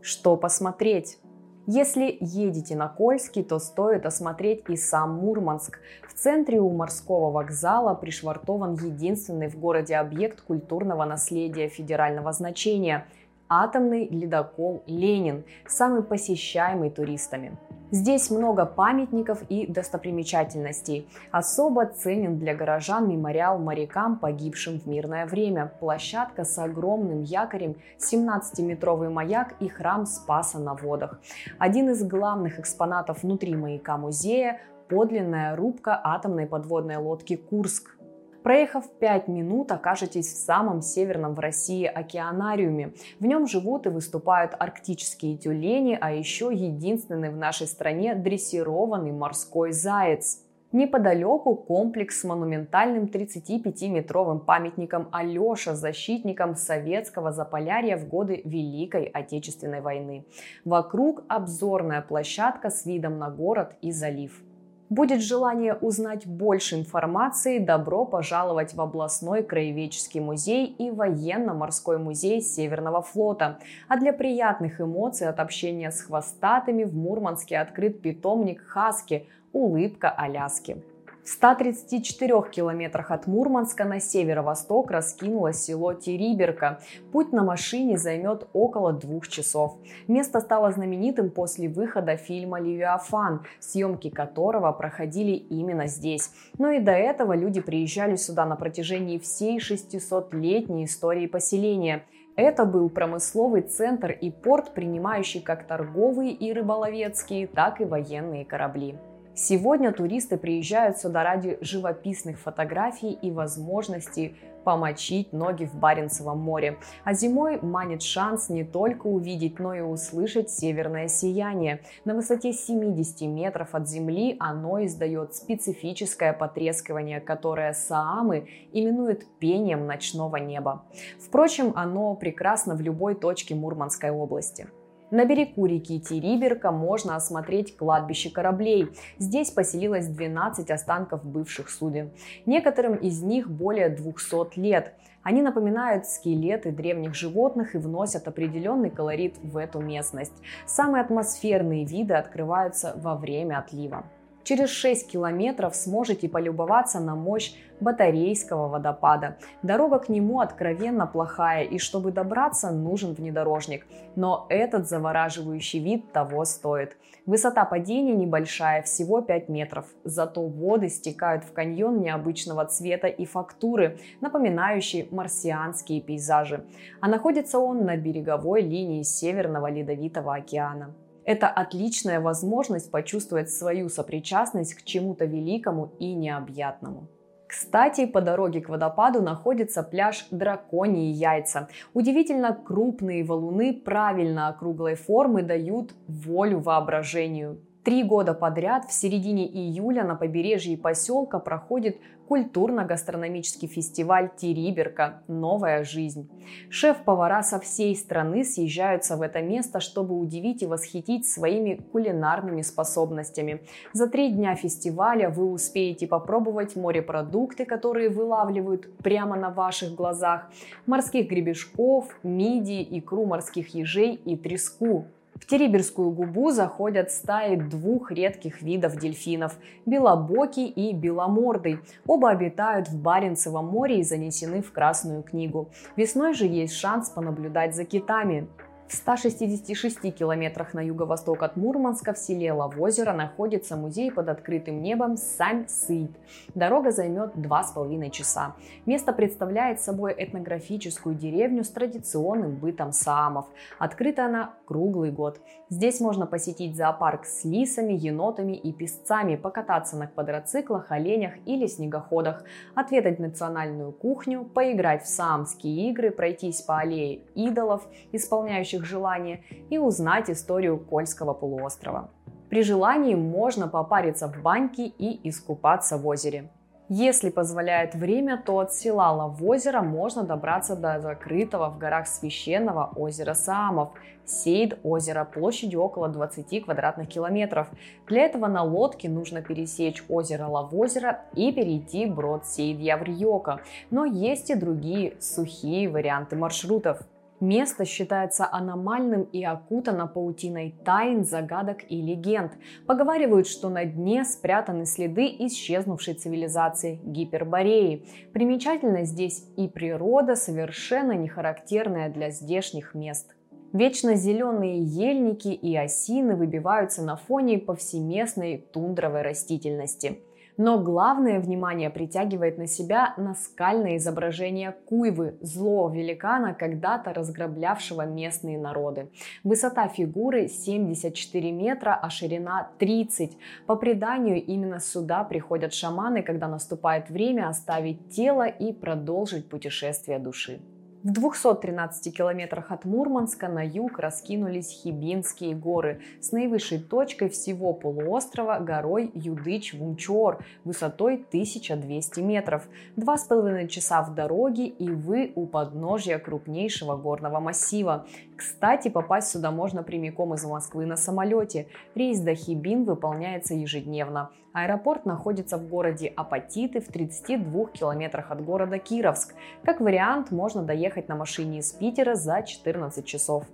Что 0.00 0.36
посмотреть? 0.36 1.18
Если 1.66 2.18
едете 2.20 2.76
на 2.76 2.88
Кольский, 2.88 3.42
то 3.42 3.58
стоит 3.58 4.04
осмотреть 4.04 4.64
и 4.68 4.76
сам 4.76 5.14
Мурманск. 5.14 5.78
В 6.06 6.12
центре 6.12 6.60
у 6.60 6.68
морского 6.70 7.30
вокзала 7.30 7.94
пришвартован 7.94 8.74
единственный 8.74 9.48
в 9.48 9.58
городе 9.58 9.96
объект 9.96 10.42
культурного 10.42 11.04
наследия 11.04 11.68
федерального 11.68 12.32
значения– 12.32 13.06
атомный 13.48 14.08
ледокол 14.08 14.82
«Ленин», 14.86 15.44
самый 15.66 16.02
посещаемый 16.02 16.90
туристами. 16.90 17.56
Здесь 17.90 18.28
много 18.30 18.66
памятников 18.66 19.42
и 19.48 19.66
достопримечательностей. 19.68 21.08
Особо 21.30 21.86
ценен 21.86 22.38
для 22.38 22.54
горожан 22.54 23.08
мемориал 23.08 23.58
морякам, 23.58 24.18
погибшим 24.18 24.80
в 24.80 24.86
мирное 24.86 25.26
время, 25.26 25.72
площадка 25.78 26.44
с 26.44 26.58
огромным 26.58 27.22
якорем, 27.22 27.76
17-метровый 27.98 29.10
маяк 29.10 29.54
и 29.60 29.68
храм 29.68 30.06
Спаса 30.06 30.58
на 30.58 30.74
водах. 30.74 31.20
Один 31.58 31.90
из 31.90 32.02
главных 32.02 32.58
экспонатов 32.58 33.22
внутри 33.22 33.54
маяка 33.54 33.96
музея– 33.96 34.60
подлинная 34.88 35.54
рубка 35.54 36.00
атомной 36.02 36.46
подводной 36.46 36.96
лодки 36.96 37.36
«Курск», 37.36 37.96
Проехав 38.44 38.84
5 38.98 39.28
минут, 39.28 39.72
окажетесь 39.72 40.26
в 40.26 40.36
самом 40.36 40.82
северном 40.82 41.34
в 41.34 41.40
России 41.40 41.86
океанариуме. 41.86 42.92
В 43.18 43.24
нем 43.24 43.46
живут 43.46 43.86
и 43.86 43.88
выступают 43.88 44.52
арктические 44.58 45.38
тюлени, 45.38 45.96
а 45.98 46.12
еще 46.12 46.50
единственный 46.52 47.30
в 47.30 47.38
нашей 47.38 47.66
стране 47.66 48.14
дрессированный 48.14 49.12
морской 49.12 49.72
заяц. 49.72 50.42
Неподалеку 50.72 51.54
комплекс 51.54 52.20
с 52.20 52.24
монументальным 52.24 53.04
35-метровым 53.04 54.40
памятником 54.40 55.08
Алеша, 55.10 55.74
защитником 55.74 56.54
советского 56.54 57.32
Заполярья 57.32 57.96
в 57.96 58.06
годы 58.08 58.42
Великой 58.44 59.04
Отечественной 59.04 59.80
войны. 59.80 60.26
Вокруг 60.66 61.22
обзорная 61.28 62.02
площадка 62.02 62.68
с 62.68 62.84
видом 62.84 63.18
на 63.18 63.30
город 63.30 63.74
и 63.80 63.90
залив. 63.90 64.43
Будет 64.90 65.22
желание 65.22 65.74
узнать 65.74 66.26
больше 66.26 66.76
информации, 66.76 67.58
добро 67.58 68.04
пожаловать 68.04 68.74
в 68.74 68.80
областной 68.80 69.42
краеведческий 69.42 70.20
музей 70.20 70.66
и 70.66 70.90
военно-морской 70.90 71.98
музей 71.98 72.42
Северного 72.42 73.00
флота. 73.00 73.58
А 73.88 73.96
для 73.96 74.12
приятных 74.12 74.80
эмоций 74.80 75.28
от 75.28 75.40
общения 75.40 75.90
с 75.90 76.02
хвостатыми 76.02 76.84
в 76.84 76.94
Мурманске 76.94 77.58
открыт 77.58 78.02
питомник 78.02 78.60
Хаски 78.60 79.26
«Улыбка 79.52 80.10
Аляски». 80.10 80.82
В 81.24 81.28
134 81.30 82.50
километрах 82.50 83.10
от 83.10 83.26
Мурманска 83.26 83.86
на 83.86 83.98
северо-восток 83.98 84.90
раскинулось 84.90 85.56
село 85.56 85.94
Териберка. 85.94 86.80
Путь 87.12 87.32
на 87.32 87.42
машине 87.42 87.96
займет 87.96 88.46
около 88.52 88.92
двух 88.92 89.28
часов. 89.28 89.78
Место 90.06 90.40
стало 90.40 90.70
знаменитым 90.70 91.30
после 91.30 91.70
выхода 91.70 92.18
фильма 92.18 92.60
«Левиафан», 92.60 93.46
съемки 93.58 94.10
которого 94.10 94.70
проходили 94.72 95.32
именно 95.32 95.86
здесь. 95.86 96.30
Но 96.58 96.72
и 96.72 96.78
до 96.78 96.92
этого 96.92 97.34
люди 97.34 97.62
приезжали 97.62 98.16
сюда 98.16 98.44
на 98.44 98.56
протяжении 98.56 99.18
всей 99.18 99.60
600-летней 99.60 100.84
истории 100.84 101.26
поселения. 101.26 102.04
Это 102.36 102.66
был 102.66 102.90
промысловый 102.90 103.62
центр 103.62 104.10
и 104.10 104.30
порт, 104.30 104.74
принимающий 104.74 105.40
как 105.40 105.66
торговые 105.66 106.32
и 106.32 106.52
рыболовецкие, 106.52 107.46
так 107.46 107.80
и 107.80 107.86
военные 107.86 108.44
корабли. 108.44 108.98
Сегодня 109.36 109.90
туристы 109.92 110.36
приезжают 110.36 110.98
сюда 110.98 111.24
ради 111.24 111.58
живописных 111.60 112.38
фотографий 112.38 113.10
и 113.10 113.32
возможности 113.32 114.36
помочить 114.62 115.32
ноги 115.32 115.64
в 115.64 115.74
Баренцевом 115.74 116.38
море. 116.38 116.78
А 117.02 117.14
зимой 117.14 117.58
манит 117.60 118.02
шанс 118.02 118.48
не 118.48 118.62
только 118.62 119.08
увидеть, 119.08 119.58
но 119.58 119.74
и 119.74 119.80
услышать 119.80 120.50
северное 120.50 121.08
сияние. 121.08 121.80
На 122.04 122.14
высоте 122.14 122.52
70 122.52 123.22
метров 123.22 123.74
от 123.74 123.88
земли 123.88 124.36
оно 124.38 124.84
издает 124.84 125.34
специфическое 125.34 126.32
потрескивание, 126.32 127.20
которое 127.20 127.72
саамы 127.72 128.48
именуют 128.72 129.26
пением 129.40 129.86
ночного 129.86 130.36
неба. 130.36 130.84
Впрочем, 131.18 131.72
оно 131.74 132.14
прекрасно 132.14 132.76
в 132.76 132.80
любой 132.80 133.16
точке 133.16 133.56
Мурманской 133.56 134.10
области. 134.10 134.68
На 135.10 135.24
берегу 135.26 135.66
реки 135.66 136.00
Териберка 136.00 136.72
можно 136.72 137.16
осмотреть 137.16 137.76
кладбище 137.76 138.30
кораблей. 138.30 138.88
Здесь 139.18 139.50
поселилось 139.50 140.06
12 140.06 140.70
останков 140.70 141.24
бывших 141.24 141.68
суден. 141.68 142.10
Некоторым 142.46 142.94
из 142.94 143.22
них 143.22 143.50
более 143.50 143.90
200 143.90 144.58
лет. 144.58 144.94
Они 145.22 145.40
напоминают 145.42 146.06
скелеты 146.06 146.70
древних 146.70 147.14
животных 147.14 147.74
и 147.74 147.78
вносят 147.78 148.28
определенный 148.28 148.90
колорит 148.90 149.36
в 149.42 149.56
эту 149.56 149.80
местность. 149.80 150.34
Самые 150.66 151.02
атмосферные 151.02 151.84
виды 151.84 152.14
открываются 152.14 152.94
во 152.96 153.14
время 153.14 153.58
отлива. 153.58 154.04
Через 154.44 154.68
6 154.68 155.10
километров 155.10 155.74
сможете 155.74 156.28
полюбоваться 156.28 157.00
на 157.00 157.14
мощь 157.14 157.54
батарейского 157.80 158.68
водопада. 158.68 159.38
Дорога 159.62 159.98
к 159.98 160.10
нему 160.10 160.40
откровенно 160.40 161.06
плохая, 161.06 161.64
и 161.64 161.78
чтобы 161.78 162.12
добраться, 162.12 162.70
нужен 162.70 163.14
внедорожник. 163.14 163.86
Но 164.16 164.46
этот 164.50 164.86
завораживающий 164.86 165.80
вид 165.80 166.12
того 166.12 166.44
стоит. 166.44 166.96
Высота 167.24 167.64
падения 167.64 168.14
небольшая, 168.14 168.82
всего 168.82 169.22
5 169.22 169.48
метров. 169.48 169.86
Зато 170.04 170.46
воды 170.46 170.90
стекают 170.90 171.44
в 171.44 171.54
каньон 171.54 172.02
необычного 172.02 172.66
цвета 172.66 173.06
и 173.06 173.24
фактуры, 173.24 173.98
напоминающие 174.20 175.08
марсианские 175.10 176.02
пейзажи. 176.02 176.66
А 177.00 177.08
находится 177.08 177.58
он 177.58 177.86
на 177.86 177.96
береговой 177.96 178.60
линии 178.60 179.02
Северного 179.02 179.70
Ледовитого 179.70 180.34
океана. 180.34 180.94
Это 181.24 181.48
отличная 181.48 182.20
возможность 182.20 182.90
почувствовать 182.90 183.50
свою 183.50 183.88
сопричастность 183.88 184.74
к 184.74 184.82
чему-то 184.82 185.24
великому 185.24 185.92
и 185.98 186.14
необъятному. 186.14 187.08
Кстати, 187.46 188.06
по 188.06 188.20
дороге 188.20 188.60
к 188.60 188.68
водопаду 188.68 189.22
находится 189.22 189.82
пляж 189.82 190.26
Драконьи 190.30 191.12
Яйца. 191.12 191.68
Удивительно 191.92 192.52
крупные 192.52 193.24
валуны 193.24 193.72
правильно 193.72 194.48
округлой 194.48 194.96
формы 194.96 195.42
дают 195.42 195.94
волю 196.08 196.60
воображению. 196.60 197.60
Три 197.84 198.02
года 198.02 198.32
подряд 198.32 198.86
в 198.86 198.92
середине 198.92 199.46
июля 199.46 200.04
на 200.04 200.14
побережье 200.14 200.76
поселка 200.78 201.38
проходит 201.38 201.98
культурно-гастрономический 202.28 203.68
фестиваль 203.68 204.30
«Териберка. 204.36 205.22
Новая 205.28 205.84
жизнь». 205.84 206.30
Шеф-повара 206.68 207.42
со 207.42 207.58
всей 207.60 207.94
страны 207.96 208.44
съезжаются 208.44 209.16
в 209.16 209.22
это 209.22 209.42
место, 209.42 209.80
чтобы 209.80 210.18
удивить 210.18 210.62
и 210.62 210.66
восхитить 210.66 211.26
своими 211.26 211.80
кулинарными 211.92 212.62
способностями. 212.62 213.62
За 213.92 214.08
три 214.08 214.30
дня 214.30 214.54
фестиваля 214.54 215.30
вы 215.30 215.50
успеете 215.50 216.06
попробовать 216.06 216.76
морепродукты, 216.76 217.64
которые 217.64 218.08
вылавливают 218.08 218.96
прямо 218.98 219.36
на 219.36 219.50
ваших 219.50 219.94
глазах, 219.94 220.50
морских 220.86 221.28
гребешков, 221.28 222.16
мидии, 222.22 222.86
икру 222.98 223.24
морских 223.24 223.74
ежей 223.74 224.14
и 224.14 224.36
треску. 224.36 225.06
В 225.34 225.46
Териберскую 225.46 226.10
губу 226.10 226.52
заходят 226.52 227.10
стаи 227.10 227.56
двух 227.56 228.12
редких 228.12 228.62
видов 228.62 228.96
дельфинов– 228.96 229.56
белобокий 229.86 230.66
и 230.66 230.94
беломордый. 230.94 231.80
Оба 232.06 232.30
обитают 232.30 232.88
в 232.88 233.00
Баренцевом 233.00 233.66
море 233.66 233.98
и 233.98 234.04
занесены 234.04 234.62
в 234.62 234.72
Красную 234.72 235.22
книгу. 235.22 235.70
Весной 235.96 236.34
же 236.34 236.46
есть 236.46 236.74
шанс 236.74 237.10
понаблюдать 237.10 237.74
за 237.74 237.84
китами. 237.84 238.46
В 238.86 238.96
166 238.96 240.14
километрах 240.14 240.74
на 240.74 240.80
юго-восток 240.80 241.42
от 241.42 241.56
Мурманска 241.56 242.12
в 242.12 242.18
селе 242.18 242.52
Лавозеро 242.52 243.14
находится 243.14 243.76
музей 243.76 244.12
под 244.12 244.28
открытым 244.28 244.82
небом 244.82 245.16
Сань-Сыйд. 245.16 246.10
Дорога 246.54 246.90
займет 246.90 247.32
два 247.34 247.64
с 247.64 247.72
половиной 247.72 248.10
часа. 248.10 248.54
Место 248.84 249.14
представляет 249.14 249.80
собой 249.80 250.14
этнографическую 250.16 251.14
деревню 251.14 251.64
с 251.64 251.70
традиционным 251.70 252.56
бытом 252.56 252.92
саамов. 252.92 253.46
Открыта 253.78 254.26
она 254.26 254.52
круглый 254.66 255.10
год. 255.10 255.40
Здесь 255.70 256.00
можно 256.00 256.26
посетить 256.26 256.76
зоопарк 256.76 257.24
с 257.24 257.44
лисами, 257.44 257.94
енотами 257.94 258.52
и 258.52 258.70
песцами, 258.72 259.36
покататься 259.36 259.96
на 259.96 260.08
квадроциклах, 260.08 260.92
оленях 260.92 261.32
или 261.46 261.66
снегоходах, 261.66 262.44
отведать 262.74 263.18
национальную 263.18 263.92
кухню, 263.92 264.44
поиграть 264.44 265.04
в 265.04 265.08
саамские 265.08 265.90
игры, 265.90 266.10
пройтись 266.10 266.60
по 266.60 266.78
аллее 266.78 267.22
идолов, 267.34 267.88
исполняющих 268.12 268.83
исполняющих 268.84 268.94
желания, 268.94 269.40
и 269.70 269.78
узнать 269.78 270.30
историю 270.30 270.78
Кольского 270.78 271.34
полуострова. 271.34 272.10
При 272.50 272.62
желании 272.62 273.14
можно 273.14 273.68
попариться 273.68 274.28
в 274.28 274.42
баньке 274.42 274.86
и 274.86 275.28
искупаться 275.28 275.96
в 275.96 276.06
озере. 276.06 276.50
Если 276.90 277.30
позволяет 277.30 277.94
время, 277.94 278.42
то 278.44 278.58
от 278.58 278.72
села 278.72 279.10
Лавозера 279.10 279.80
можно 279.80 280.22
добраться 280.22 280.76
до 280.76 281.00
закрытого 281.00 281.70
в 281.70 281.78
горах 281.78 282.06
священного 282.06 282.92
озера 282.94 283.34
Саамов, 283.34 283.88
Сейд 284.26 284.78
озеро 284.82 285.24
площадью 285.24 285.80
около 285.82 286.08
20 286.08 286.64
квадратных 286.64 287.08
километров. 287.08 287.68
Для 288.06 288.22
этого 288.22 288.46
на 288.48 288.62
лодке 288.62 289.08
нужно 289.08 289.42
пересечь 289.42 290.04
озеро 290.08 290.46
Лавозера 290.46 291.20
и 291.34 291.52
перейти 291.52 292.06
брод 292.06 292.46
Сейд 292.46 292.78
Яврьёка. 292.78 293.60
Но 293.90 294.04
есть 294.04 294.50
и 294.50 294.54
другие 294.54 295.14
сухие 295.20 295.88
варианты 295.88 296.36
маршрутов. 296.36 296.98
Место 297.40 297.84
считается 297.84 298.48
аномальным 298.50 299.24
и 299.24 299.42
окутано 299.44 300.06
паутиной 300.06 300.74
тайн, 300.84 301.24
загадок 301.24 301.78
и 301.88 302.00
легенд. 302.00 302.52
Поговаривают, 302.86 303.48
что 303.48 303.68
на 303.68 303.84
дне 303.84 304.24
спрятаны 304.24 304.86
следы 304.86 305.26
исчезнувшей 305.40 306.14
цивилизации 306.14 307.00
Гипербореи. 307.04 308.06
Примечательно 308.32 309.04
здесь 309.04 309.44
и 309.56 309.68
природа, 309.68 310.36
совершенно 310.36 311.12
не 311.12 311.28
характерная 311.28 312.08
для 312.08 312.30
здешних 312.30 312.94
мест. 312.94 313.34
Вечно 313.72 314.14
зеленые 314.14 314.80
ельники 314.80 315.48
и 315.48 315.76
осины 315.76 316.36
выбиваются 316.36 317.02
на 317.02 317.16
фоне 317.16 317.58
повсеместной 317.58 318.58
тундровой 318.58 319.22
растительности– 319.22 320.20
но 320.56 320.78
главное 320.78 321.40
внимание 321.40 321.90
притягивает 321.90 322.58
на 322.58 322.66
себя 322.66 323.14
наскальное 323.16 323.96
изображение 323.96 324.72
Куйвы, 324.86 325.36
злого 325.40 325.94
великана, 325.94 326.54
когда-то 326.54 327.12
разграблявшего 327.12 328.06
местные 328.06 328.58
народы. 328.58 329.08
Высота 329.42 329.88
фигуры 329.88 330.48
74 330.48 331.52
метра, 331.52 331.98
а 332.00 332.10
ширина 332.10 332.70
30. 332.78 333.36
По 333.66 333.76
преданию, 333.76 334.42
именно 334.44 334.80
сюда 334.80 335.24
приходят 335.24 335.72
шаманы, 335.72 336.22
когда 336.22 336.48
наступает 336.48 337.10
время 337.10 337.48
оставить 337.48 338.10
тело 338.10 338.46
и 338.46 338.72
продолжить 338.72 339.48
путешествие 339.48 340.18
души. 340.18 340.60
В 341.04 341.12
213 341.12 342.16
километрах 342.16 342.72
от 342.72 342.86
Мурманска 342.86 343.46
на 343.48 343.62
юг 343.62 343.98
раскинулись 343.98 344.70
Хибинские 344.70 345.54
горы 345.54 346.00
с 346.22 346.32
наивысшей 346.32 346.78
точкой 346.78 347.28
всего 347.28 347.74
полуострова 347.74 348.58
горой 348.58 349.10
Юдыч-Вумчор 349.12 350.42
высотой 350.64 351.16
1200 351.16 352.20
метров. 352.20 352.62
Два 352.96 353.18
с 353.18 353.24
половиной 353.24 353.68
часа 353.68 354.02
в 354.02 354.14
дороге 354.14 354.66
и 354.66 354.88
вы 354.88 355.30
у 355.34 355.44
подножья 355.44 356.18
крупнейшего 356.18 356.96
горного 356.96 357.38
массива. 357.38 358.06
Кстати, 358.36 358.88
попасть 358.88 359.28
сюда 359.28 359.50
можно 359.50 359.82
прямиком 359.82 360.34
из 360.34 360.44
Москвы 360.44 360.86
на 360.86 360.96
самолете. 360.96 361.68
Рейс 361.94 362.18
до 362.20 362.34
Хибин 362.34 362.84
выполняется 362.84 363.54
ежедневно. 363.54 364.30
Аэропорт 364.52 365.04
находится 365.04 365.56
в 365.56 365.68
городе 365.68 366.12
Апатиты 366.14 366.80
в 366.80 366.86
32 366.86 367.66
километрах 367.68 368.30
от 368.30 368.44
города 368.44 368.78
Кировск. 368.78 369.34
Как 369.64 369.80
вариант, 369.80 370.30
можно 370.30 370.62
доехать 370.62 371.08
на 371.08 371.16
машине 371.16 371.58
из 371.58 371.72
Питера 371.72 372.14
за 372.14 372.42
14 372.42 373.04
часов. 373.04 373.44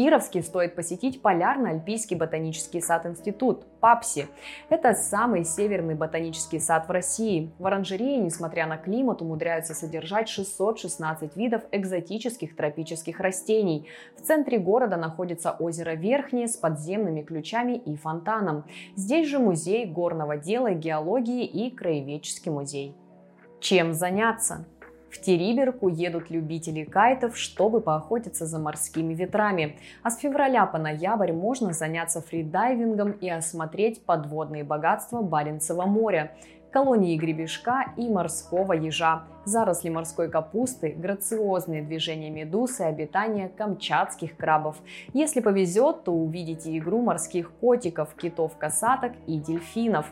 Кировске 0.00 0.40
стоит 0.40 0.76
посетить 0.76 1.20
Полярно-Альпийский 1.20 2.16
ботанический 2.16 2.80
сад-институт, 2.80 3.66
ПАПСИ. 3.80 4.28
Это 4.70 4.94
самый 4.94 5.44
северный 5.44 5.94
ботанический 5.94 6.58
сад 6.58 6.88
в 6.88 6.90
России. 6.90 7.52
В 7.58 7.66
оранжерее, 7.66 8.16
несмотря 8.16 8.66
на 8.66 8.78
климат, 8.78 9.20
умудряются 9.20 9.74
содержать 9.74 10.30
616 10.30 11.36
видов 11.36 11.64
экзотических 11.70 12.56
тропических 12.56 13.20
растений. 13.20 13.88
В 14.16 14.22
центре 14.22 14.58
города 14.58 14.96
находится 14.96 15.50
озеро 15.50 15.90
Верхнее 15.90 16.48
с 16.48 16.56
подземными 16.56 17.20
ключами 17.20 17.74
и 17.76 17.94
фонтаном. 17.94 18.64
Здесь 18.96 19.28
же 19.28 19.38
музей 19.38 19.84
горного 19.84 20.38
дела, 20.38 20.70
геологии 20.70 21.44
и 21.44 21.70
краеведческий 21.70 22.50
музей. 22.50 22.94
Чем 23.60 23.92
заняться? 23.92 24.64
В 25.10 25.20
Териберку 25.20 25.88
едут 25.88 26.30
любители 26.30 26.84
кайтов, 26.84 27.36
чтобы 27.36 27.80
поохотиться 27.80 28.46
за 28.46 28.58
морскими 28.58 29.12
ветрами. 29.12 29.76
А 30.02 30.10
с 30.10 30.18
февраля 30.18 30.66
по 30.66 30.78
ноябрь 30.78 31.32
можно 31.32 31.72
заняться 31.72 32.20
фридайвингом 32.22 33.12
и 33.12 33.28
осмотреть 33.28 34.02
подводные 34.04 34.62
богатства 34.62 35.20
Баренцева 35.20 35.86
моря 35.86 36.32
колонии 36.70 37.16
гребешка 37.16 37.92
и 37.96 38.08
морского 38.08 38.72
ежа, 38.72 39.24
заросли 39.44 39.88
морской 39.88 40.30
капусты, 40.30 40.90
грациозные 40.90 41.82
движения 41.82 42.30
медуз 42.30 42.80
и 42.80 42.84
обитание 42.84 43.48
камчатских 43.48 44.36
крабов. 44.36 44.76
Если 45.12 45.40
повезет, 45.40 46.04
то 46.04 46.12
увидите 46.12 46.76
игру 46.78 47.02
морских 47.02 47.50
котиков, 47.52 48.14
китов-касаток 48.14 49.12
и 49.26 49.38
дельфинов. 49.38 50.06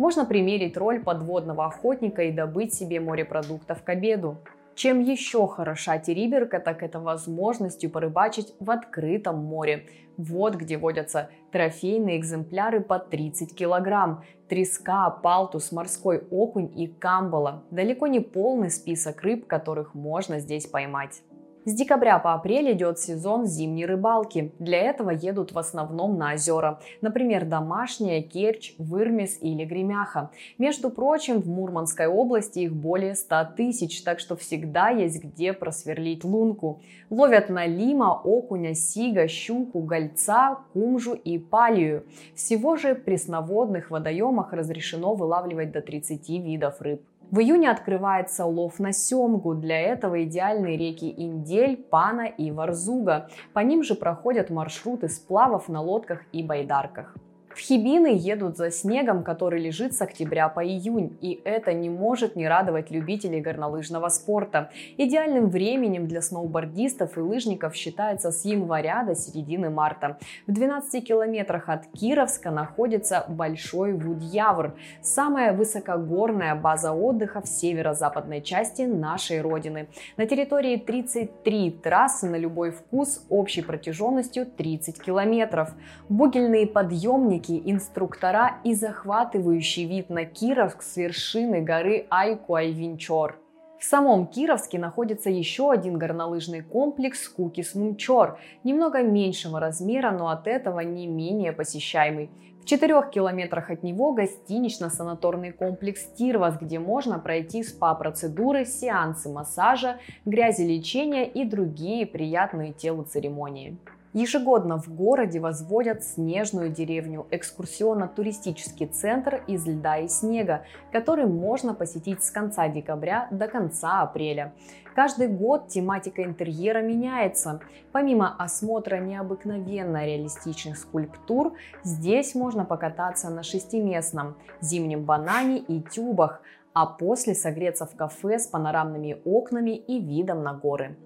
Можно 0.00 0.24
примерить 0.24 0.78
роль 0.78 1.00
подводного 1.00 1.66
охотника 1.66 2.22
и 2.22 2.32
добыть 2.32 2.72
себе 2.72 3.00
морепродуктов 3.00 3.82
к 3.82 3.88
обеду. 3.90 4.38
Чем 4.74 4.98
еще 5.00 5.46
хороша 5.46 5.98
Териберка, 5.98 6.58
так 6.58 6.82
это 6.82 7.00
возможностью 7.00 7.90
порыбачить 7.90 8.54
в 8.60 8.70
открытом 8.70 9.44
море. 9.44 9.84
Вот 10.16 10.54
где 10.54 10.78
водятся 10.78 11.28
трофейные 11.52 12.16
экземпляры 12.16 12.80
по 12.80 12.98
30 12.98 13.54
килограмм. 13.54 14.24
Треска, 14.48 15.10
палтус, 15.10 15.70
морской 15.70 16.26
окунь 16.30 16.72
и 16.80 16.86
камбала. 16.86 17.64
Далеко 17.70 18.06
не 18.06 18.20
полный 18.20 18.70
список 18.70 19.20
рыб, 19.20 19.46
которых 19.46 19.94
можно 19.94 20.40
здесь 20.40 20.66
поймать. 20.66 21.20
С 21.66 21.74
декабря 21.74 22.18
по 22.18 22.32
апрель 22.32 22.72
идет 22.72 22.98
сезон 22.98 23.44
зимней 23.44 23.84
рыбалки. 23.84 24.50
Для 24.58 24.78
этого 24.78 25.10
едут 25.10 25.52
в 25.52 25.58
основном 25.58 26.16
на 26.16 26.32
озера. 26.32 26.80
Например, 27.02 27.44
Домашняя, 27.44 28.22
Керчь, 28.22 28.72
Вырмес 28.78 29.36
или 29.42 29.66
Гремяха. 29.66 30.30
Между 30.56 30.88
прочим, 30.88 31.38
в 31.42 31.48
Мурманской 31.48 32.06
области 32.06 32.60
их 32.60 32.74
более 32.74 33.14
100 33.14 33.48
тысяч, 33.58 34.02
так 34.02 34.20
что 34.20 34.36
всегда 34.36 34.88
есть 34.88 35.22
где 35.22 35.52
просверлить 35.52 36.24
лунку. 36.24 36.80
Ловят 37.10 37.50
на 37.50 37.66
лима, 37.66 38.18
окуня, 38.24 38.74
сига, 38.74 39.28
щуку, 39.28 39.80
гольца, 39.80 40.60
кумжу 40.72 41.12
и 41.12 41.36
палию. 41.38 42.06
Всего 42.34 42.76
же 42.76 42.94
в 42.94 43.04
пресноводных 43.04 43.90
водоемах 43.90 44.54
разрешено 44.54 45.14
вылавливать 45.14 45.72
до 45.72 45.82
30 45.82 46.26
видов 46.30 46.80
рыб. 46.80 47.02
В 47.30 47.38
июне 47.38 47.70
открывается 47.70 48.44
лов 48.44 48.80
на 48.80 48.92
семгу. 48.92 49.54
Для 49.54 49.78
этого 49.78 50.24
идеальные 50.24 50.76
реки 50.76 51.14
Индель, 51.16 51.76
Пана 51.76 52.26
и 52.26 52.50
Варзуга. 52.50 53.28
По 53.52 53.60
ним 53.60 53.84
же 53.84 53.94
проходят 53.94 54.50
маршруты 54.50 55.08
сплавов 55.08 55.68
на 55.68 55.80
лодках 55.80 56.22
и 56.32 56.42
байдарках. 56.42 57.14
В 57.50 57.58
Хибины 57.58 58.16
едут 58.16 58.56
за 58.56 58.70
снегом, 58.70 59.24
который 59.24 59.60
лежит 59.60 59.92
с 59.92 60.00
октября 60.00 60.48
по 60.48 60.64
июнь, 60.64 61.18
и 61.20 61.40
это 61.44 61.72
не 61.72 61.90
может 61.90 62.36
не 62.36 62.46
радовать 62.46 62.92
любителей 62.92 63.40
горнолыжного 63.40 64.08
спорта. 64.08 64.70
Идеальным 64.96 65.50
временем 65.50 66.06
для 66.06 66.22
сноубордистов 66.22 67.16
и 67.18 67.20
лыжников 67.20 67.74
считается 67.74 68.30
с 68.30 68.44
января 68.44 69.02
до 69.02 69.16
середины 69.16 69.68
марта. 69.68 70.18
В 70.46 70.52
12 70.52 71.04
километрах 71.04 71.68
от 71.68 71.86
Кировска 71.88 72.52
находится 72.52 73.24
Большой 73.28 73.94
Вудьявр, 73.94 74.76
самая 75.02 75.52
высокогорная 75.52 76.54
база 76.54 76.92
отдыха 76.92 77.40
в 77.40 77.48
северо-западной 77.48 78.42
части 78.42 78.82
нашей 78.82 79.40
родины. 79.40 79.88
На 80.16 80.26
территории 80.26 80.76
33 80.76 81.72
трассы 81.82 82.28
на 82.28 82.36
любой 82.36 82.70
вкус 82.70 83.26
общей 83.28 83.62
протяженностью 83.62 84.46
30 84.46 85.02
километров. 85.02 85.70
Бугельные 86.08 86.68
подъемники 86.68 87.39
техники, 87.40 87.62
инструктора 87.64 88.56
и 88.64 88.74
захватывающий 88.74 89.84
вид 89.84 90.10
на 90.10 90.24
Кировск 90.24 90.82
с 90.82 90.96
вершины 90.96 91.62
горы 91.62 92.06
Айку-Айвинчор. 92.10 93.34
В 93.78 93.84
самом 93.84 94.26
Кировске 94.26 94.78
находится 94.78 95.30
еще 95.30 95.72
один 95.72 95.96
горнолыжный 95.96 96.60
комплекс 96.60 97.28
Кукис 97.28 97.74
Мунчор, 97.74 98.38
немного 98.62 99.02
меньшего 99.02 99.58
размера, 99.58 100.10
но 100.10 100.28
от 100.28 100.46
этого 100.46 100.80
не 100.80 101.06
менее 101.06 101.52
посещаемый. 101.52 102.30
В 102.60 102.66
четырех 102.66 103.08
километрах 103.08 103.70
от 103.70 103.82
него 103.82 104.12
гостинично-санаторный 104.12 105.52
комплекс 105.52 106.04
Тирвас, 106.14 106.58
где 106.60 106.78
можно 106.78 107.18
пройти 107.18 107.62
спа-процедуры, 107.62 108.66
сеансы 108.66 109.30
массажа, 109.30 109.96
грязелечения 110.26 111.24
и 111.24 111.44
другие 111.44 112.04
приятные 112.04 112.74
телу 112.74 113.04
церемонии. 113.04 113.78
Ежегодно 114.12 114.80
в 114.80 114.92
городе 114.92 115.38
возводят 115.38 116.02
снежную 116.02 116.70
деревню, 116.70 117.28
экскурсионно-туристический 117.30 118.88
центр 118.88 119.44
из 119.46 119.64
льда 119.64 119.98
и 119.98 120.08
снега, 120.08 120.64
который 120.90 121.26
можно 121.26 121.74
посетить 121.74 122.24
с 122.24 122.30
конца 122.32 122.68
декабря 122.68 123.28
до 123.30 123.46
конца 123.46 124.02
апреля. 124.02 124.52
Каждый 124.96 125.28
год 125.28 125.68
тематика 125.68 126.24
интерьера 126.24 126.82
меняется. 126.82 127.60
Помимо 127.92 128.34
осмотра 128.36 128.96
необыкновенно 128.96 130.04
реалистичных 130.04 130.76
скульптур, 130.76 131.54
здесь 131.84 132.34
можно 132.34 132.64
покататься 132.64 133.30
на 133.30 133.44
шестиместном 133.44 134.36
зимнем 134.60 135.04
банане 135.04 135.58
и 135.58 135.80
тюбах, 135.80 136.42
а 136.72 136.86
после 136.86 137.36
согреться 137.36 137.86
в 137.86 137.94
кафе 137.94 138.40
с 138.40 138.48
панорамными 138.48 139.22
окнами 139.24 139.76
и 139.76 140.00
видом 140.00 140.42
на 140.42 140.54
горы. 140.54 140.96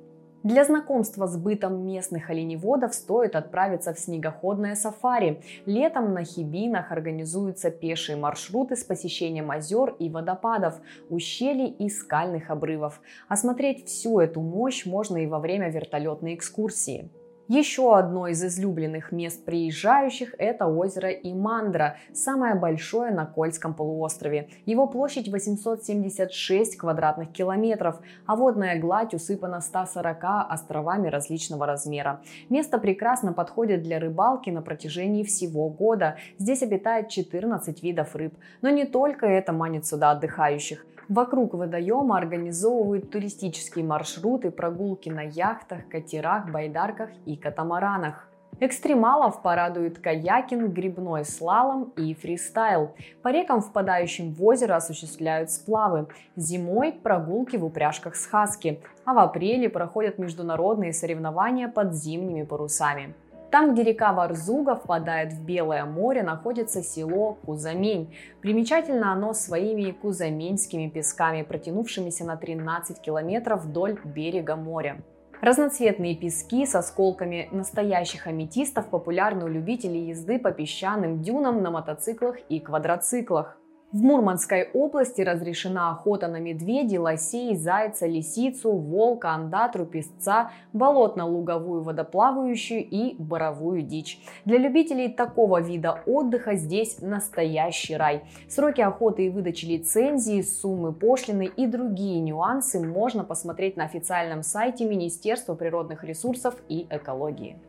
Для 0.45 0.63
знакомства 0.63 1.27
с 1.27 1.39
бытом 1.39 1.87
местных 1.87 2.29
оленеводов 2.29 2.93
стоит 2.93 3.35
отправиться 3.35 3.95
в 3.95 3.99
снегоходное 3.99 4.75
сафари. 4.75 5.41
Летом 5.65 6.13
на 6.13 6.23
Хибинах 6.23 6.93
организуются 6.93 7.71
пешие 7.71 8.19
маршруты 8.19 8.77
с 8.77 8.85
посещением 8.85 9.51
озер 9.51 9.97
и 9.99 10.11
водопадов, 10.11 10.75
ущелий 11.09 11.69
и 11.69 11.89
скальных 11.89 12.51
обрывов. 12.51 13.01
Осмотреть 13.27 13.87
всю 13.87 14.21
эту 14.21 14.43
мощь 14.43 14.85
можно 14.85 15.17
и 15.17 15.27
во 15.27 15.39
время 15.39 15.71
вертолетной 15.71 16.35
экскурсии. 16.35 17.09
Еще 17.49 17.95
одно 17.95 18.27
из 18.27 18.43
излюбленных 18.43 19.13
мест 19.13 19.45
приезжающих– 19.45 20.35
это 20.39 20.67
озеро 20.67 21.11
Имандра, 21.11 21.99
самое 22.15 22.55
большое 22.55 23.13
на 23.13 23.27
Кольском 23.27 23.75
полуострове. 23.75 24.49
Его 24.65 24.87
площадь 24.87 25.29
876 25.29 26.79
квадратных 26.79 27.33
километров, 27.33 28.01
а 28.25 28.37
водная 28.37 28.81
гладь 28.81 29.13
усыпана 29.13 29.61
140 29.61 30.25
островами 30.49 31.09
различного 31.09 31.67
размера. 31.67 32.23
Место 32.49 32.79
прекрасно 32.79 33.35
подходит 33.35 33.83
для 33.83 33.99
рыбалки 33.99 34.49
на 34.49 34.63
протяжении 34.63 35.23
всего 35.23 35.69
года. 35.69 36.17
Здесь 36.39 36.63
обитает 36.63 37.11
14 37.11 37.83
видов 37.83 38.17
рыб. 38.17 38.33
Но 38.63 38.71
не 38.71 38.87
только 38.87 39.27
это 39.27 39.53
манит 39.53 39.85
сюда 39.85 40.13
отдыхающих. 40.13 40.87
Вокруг 41.09 41.55
водоема 41.55 42.17
организовывают 42.17 43.11
туристические 43.11 43.85
маршруты, 43.85 44.51
прогулки 44.51 45.11
на 45.11 45.23
яхтах, 45.23 45.89
катерах, 45.89 46.51
байдарках 46.51 47.11
и 47.27 47.37
катамаранах. 47.37 48.29
Экстремалов 48.61 49.43
порадует 49.43 49.99
каякинг, 49.99 50.73
грибной 50.73 51.25
слалом 51.25 51.93
и 51.97 52.15
фристайл. 52.15 52.95
По 53.23 53.29
рекам, 53.29 53.61
впадающим 53.61 54.33
в 54.33 54.43
озеро, 54.45 54.77
осуществляют 54.77 55.51
сплавы. 55.51 56.07
Зимой– 56.37 56.93
прогулки 57.03 57.57
в 57.57 57.65
упряжках 57.65 58.15
с 58.15 58.27
хаски, 58.27 58.81
а 59.05 59.13
в 59.13 59.19
апреле 59.19 59.69
проходят 59.69 60.19
международные 60.19 60.93
соревнования 60.93 61.69
под 61.69 61.95
зимними 61.95 62.45
парусами. 62.45 63.15
Там, 63.55 63.73
где 63.73 63.85
река 63.85 64.13
Варзуга 64.13 64.75
впадает 64.75 65.33
в 65.33 65.45
Белое 65.45 65.85
море, 65.85 66.25
находится 66.25 66.83
село 66.83 67.39
Кузамень. 67.47 68.13
Примечательно 68.41 69.13
оно 69.13 69.33
своими 69.33 69.93
кузаменьскими 69.93 70.89
песками, 70.89 71.43
протянувшимися 71.43 72.25
на 72.25 72.37
13 72.37 73.01
километров 73.01 73.63
вдоль 73.63 74.01
берега 74.05 74.57
моря. 74.57 74.97
Разноцветные 75.41 76.17
пески 76.17 76.67
с 76.67 76.75
осколками 76.75 77.49
настоящих 77.53 78.27
аметистов 78.27 78.91
популярны 78.91 79.45
у 79.45 79.49
любителей 79.49 80.09
езды 80.09 80.41
по 80.41 80.51
песчаным 80.51 81.23
дюнам 81.23 81.63
на 81.63 81.71
мотоциклах 81.71 82.39
и 82.49 82.59
квадроциклах. 82.59 83.57
В 83.95 84.03
Мурманской 84.03 84.71
области 84.75 85.23
разрешена 85.23 85.93
охота 85.93 86.27
на 86.27 86.41
медведей, 86.41 86.99
лосей, 86.99 87.55
зайца, 87.55 88.09
лисицу, 88.09 88.73
волка, 88.73 89.31
андатру, 89.31 89.87
песца, 89.87 90.51
болотно-луговую 90.73 91.81
водоплавающую 91.85 92.85
и 92.85 93.15
боровую 93.17 93.83
дичь. 93.83 94.19
Для 94.45 94.59
любителей 94.59 95.11
такого 95.11 95.61
вида 95.61 96.03
отдыха 96.07 96.57
здесь 96.57 97.01
настоящий 97.03 97.97
рай. 97.97 98.25
Сроки 98.49 98.81
охоты 98.81 99.27
и 99.27 99.31
выдачи 99.31 99.67
лицензии, 99.67 100.43
суммы 100.43 100.93
пошлины 100.93 101.45
и 101.45 101.69
другие 101.69 102.19
нюансы 102.19 102.85
можно 102.85 103.23
посмотреть 103.23 103.77
на 103.77 103.85
официальном 103.85 104.43
сайте 104.43 104.87
Министерства 104.87 105.55
природных 105.55 106.03
ресурсов 106.03 106.57
и 106.69 106.89
экологии. 106.91 107.61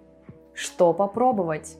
Что 0.56 0.92
попробовать? 0.92 1.78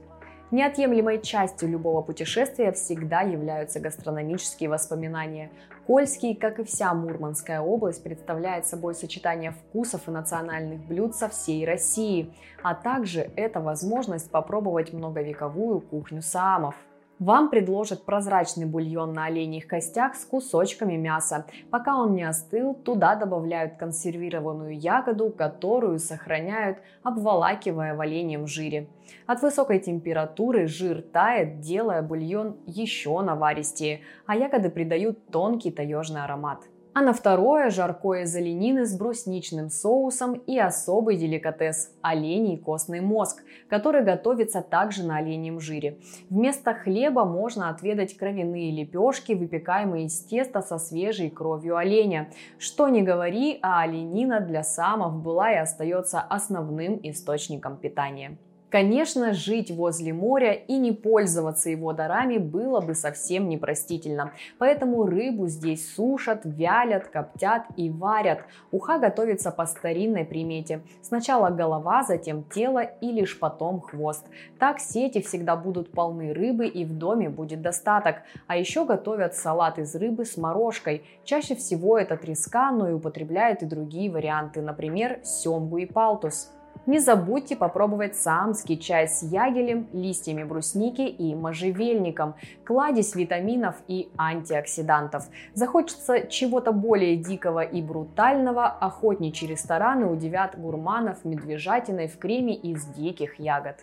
Неотъемлемой 0.52 1.22
частью 1.22 1.70
любого 1.70 2.04
путешествия 2.04 2.72
всегда 2.72 3.22
являются 3.22 3.80
гастрономические 3.80 4.70
воспоминания. 4.70 5.50
Кольский, 5.88 6.36
как 6.36 6.60
и 6.60 6.64
вся 6.64 6.94
Мурманская 6.94 7.62
область, 7.62 8.04
представляет 8.04 8.68
собой 8.68 8.94
сочетание 8.94 9.52
вкусов 9.52 10.08
и 10.08 10.12
национальных 10.12 10.86
блюд 10.86 11.16
со 11.16 11.30
всей 11.30 11.66
России, 11.66 12.32
а 12.62 12.76
также 12.76 13.32
это 13.36 13.60
возможность 13.60 14.30
попробовать 14.30 14.94
многовековую 14.94 15.82
кухню 15.82 16.22
саамов. 16.22 16.76
Вам 17.20 17.50
предложат 17.50 18.04
прозрачный 18.04 18.66
бульон 18.66 19.14
на 19.14 19.26
оленьих 19.26 19.68
костях 19.68 20.16
с 20.16 20.26
кусочками 20.26 20.98
мяса. 20.98 21.46
Пока 21.72 21.96
он 21.96 22.14
не 22.14 22.24
остыл, 22.24 22.74
туда 22.74 23.16
добавляют 23.16 23.78
консервированную 23.78 24.78
ягоду, 24.78 25.30
которую 25.30 26.00
сохраняют, 26.00 26.80
обволакивая 27.04 27.96
в 27.96 28.02
оленьем 28.02 28.48
жире. 28.48 28.90
От 29.28 29.42
высокой 29.42 29.80
температуры 29.80 30.68
жир 30.68 31.02
тает, 31.02 31.62
делая 31.62 32.02
бульон 32.02 32.58
еще 32.66 33.22
наваристее, 33.22 34.02
а 34.26 34.36
ягоды 34.36 34.70
придают 34.70 35.28
тонкий 35.28 35.72
таежный 35.72 36.22
аромат. 36.22 36.64
А 36.98 37.02
на 37.02 37.12
второе– 37.12 37.70
жаркое 37.72 38.24
из 38.24 38.34
оленины 38.38 38.86
с 38.86 38.98
брусничным 38.98 39.70
соусом 39.70 40.36
и 40.48 40.58
особый 40.58 41.18
деликатес– 41.18 41.92
оленей 42.02 42.58
костный 42.58 43.02
мозг, 43.02 43.44
который 43.68 44.02
готовится 44.02 44.62
также 44.62 45.06
на 45.06 45.18
оленьем 45.18 45.60
жире. 45.60 46.00
Вместо 46.30 46.74
хлеба 46.74 47.26
можно 47.26 47.68
отведать 47.68 48.16
кровяные 48.16 48.72
лепешки, 48.72 49.34
выпекаемые 49.34 50.06
из 50.06 50.18
теста 50.22 50.62
со 50.62 50.78
свежей 50.78 51.30
кровью 51.30 51.76
оленя. 51.76 52.30
Что 52.58 52.88
не 52.88 53.02
говори, 53.02 53.60
а 53.62 53.82
оленина 53.82 54.40
для 54.40 54.64
самов 54.64 55.22
была 55.22 55.52
и 55.52 55.58
остается 55.58 56.22
основным 56.22 56.98
источником 57.04 57.76
питания. 57.76 58.38
Конечно, 58.76 59.32
жить 59.32 59.72
возле 59.72 60.12
моря 60.12 60.52
и 60.52 60.76
не 60.76 60.92
пользоваться 60.92 61.70
его 61.70 61.94
дарами 61.94 62.38
было 62.38 62.82
бы 62.82 62.94
совсем 62.94 63.48
непростительно. 63.48 64.34
Поэтому 64.58 65.06
рыбу 65.06 65.48
здесь 65.48 65.96
сушат, 65.96 66.42
вялят, 66.44 67.08
коптят 67.08 67.68
и 67.78 67.90
варят. 67.90 68.40
Уха 68.72 69.00
готовится 69.00 69.52
по 69.52 69.66
старинной 69.66 70.26
примете. 70.26 70.82
Сначала 71.02 71.52
голова, 71.52 72.04
затем 72.04 72.44
тело 72.44 72.82
и 72.82 73.14
лишь 73.14 73.40
потом 73.40 73.80
хвост. 73.80 74.26
Так 74.60 74.82
сети 74.82 75.22
всегда 75.22 75.56
будут 75.56 75.94
полны 75.94 76.34
рыбы 76.34 76.68
и 76.68 76.84
в 76.84 76.98
доме 76.98 77.30
будет 77.30 77.62
достаток. 77.62 78.24
А 78.46 78.58
еще 78.58 78.84
готовят 78.84 79.36
салат 79.36 79.80
из 79.80 79.96
рыбы 79.96 80.26
с 80.26 80.36
морожкой. 80.36 81.06
Чаще 81.24 81.56
всего 81.56 81.98
это 81.98 82.18
треска, 82.18 82.72
но 82.72 82.90
и 82.90 82.92
употребляют 82.92 83.62
и 83.62 83.68
другие 83.68 84.12
варианты, 84.12 84.62
например, 84.62 85.22
семгу 85.24 85.78
и 85.78 85.86
палтус. 85.86 86.52
Не 86.86 87.00
забудьте 87.00 87.56
попробовать 87.56 88.16
самский 88.16 88.78
чай 88.78 89.08
с 89.08 89.24
ягелем, 89.24 89.88
листьями 89.92 90.44
брусники 90.44 91.02
и 91.02 91.34
можжевельником, 91.34 92.36
кладезь 92.64 93.16
витаминов 93.16 93.76
и 93.88 94.10
антиоксидантов. 94.18 95.26
Захочется 95.56 96.28
чего-то 96.28 96.72
более 96.72 97.16
дикого 97.16 97.62
и 97.62 97.82
брутального, 97.82 98.68
охотничьи 98.68 99.48
рестораны 99.48 100.06
удивят 100.06 100.60
гурманов 100.60 101.26
медвежатиной 101.26 102.08
в 102.08 102.20
креме 102.20 102.54
из 102.54 102.86
диких 102.86 103.40
ягод. 103.40 103.78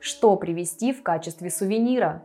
Что 0.00 0.34
привезти 0.34 0.92
в 0.92 1.04
качестве 1.04 1.48
сувенира? 1.48 2.22